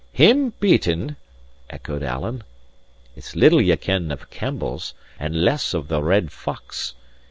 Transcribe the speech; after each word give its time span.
"Him 0.13 0.53
beaten?" 0.59 1.15
echoed 1.69 2.01
Alan. 2.01 2.43
"It's 3.15 3.35
little 3.35 3.61
ye 3.61 3.75
ken 3.77 4.11
of 4.11 4.31
Campbells, 4.31 4.95
and 5.19 5.43
less 5.45 5.75
of 5.75 5.89
the 5.89 6.01
Red 6.01 6.31
Fox. 6.31 6.95